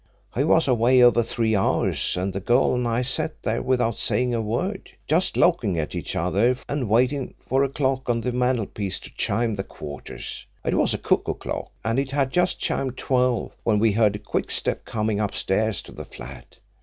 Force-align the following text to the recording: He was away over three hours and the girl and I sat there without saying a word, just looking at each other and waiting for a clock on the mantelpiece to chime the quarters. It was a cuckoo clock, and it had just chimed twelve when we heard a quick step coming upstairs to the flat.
He 0.33 0.43
was 0.43 0.67
away 0.67 1.03
over 1.03 1.21
three 1.21 1.55
hours 1.55 2.17
and 2.17 2.33
the 2.33 2.39
girl 2.39 2.73
and 2.73 2.87
I 2.87 3.03
sat 3.03 3.43
there 3.43 3.61
without 3.61 3.99
saying 3.99 4.33
a 4.33 4.41
word, 4.41 4.89
just 5.07 5.37
looking 5.37 5.77
at 5.77 5.93
each 5.93 6.15
other 6.15 6.57
and 6.67 6.89
waiting 6.89 7.35
for 7.47 7.63
a 7.63 7.69
clock 7.69 8.09
on 8.09 8.19
the 8.21 8.31
mantelpiece 8.31 8.99
to 9.01 9.13
chime 9.13 9.53
the 9.53 9.63
quarters. 9.63 10.47
It 10.65 10.73
was 10.73 10.95
a 10.95 10.97
cuckoo 10.97 11.35
clock, 11.35 11.69
and 11.85 11.99
it 11.99 12.09
had 12.09 12.31
just 12.31 12.59
chimed 12.59 12.97
twelve 12.97 13.55
when 13.63 13.77
we 13.77 13.91
heard 13.91 14.15
a 14.15 14.29
quick 14.33 14.49
step 14.49 14.85
coming 14.85 15.19
upstairs 15.19 15.83
to 15.83 15.91
the 15.91 16.05
flat. 16.05 16.57